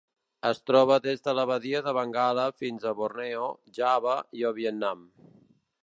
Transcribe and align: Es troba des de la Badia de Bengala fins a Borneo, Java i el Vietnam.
Es 0.51 0.61
troba 0.69 0.95
des 1.07 1.21
de 1.27 1.35
la 1.39 1.43
Badia 1.51 1.83
de 1.89 1.93
Bengala 1.99 2.47
fins 2.63 2.89
a 2.93 2.97
Borneo, 3.03 3.53
Java 3.79 4.19
i 4.41 4.49
el 4.51 4.61
Vietnam. 4.63 5.07